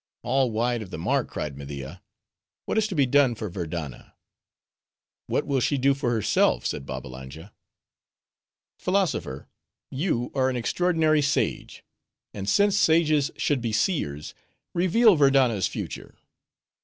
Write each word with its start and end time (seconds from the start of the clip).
"All 0.23 0.49
wide 0.49 0.81
of 0.81 0.89
the 0.89 0.97
mark," 0.97 1.29
cried 1.29 1.55
Media. 1.55 2.01
"What 2.65 2.79
is 2.79 2.87
to 2.87 2.95
be 2.95 3.05
done 3.05 3.35
for 3.35 3.51
Verdanna?" 3.51 4.15
"What 5.27 5.45
will 5.45 5.59
she 5.59 5.77
do 5.77 5.93
for 5.93 6.09
herself?" 6.09 6.65
said 6.65 6.87
Babbalanja. 6.87 7.53
"Philosopher, 8.79 9.47
you 9.91 10.31
are 10.33 10.49
an 10.49 10.55
extraordinary 10.55 11.21
sage; 11.21 11.83
and 12.33 12.49
since 12.49 12.75
sages 12.79 13.29
should 13.37 13.61
be 13.61 13.71
seers, 13.71 14.33
reveal 14.73 15.15
Verdanna's 15.15 15.67
future." 15.67 16.15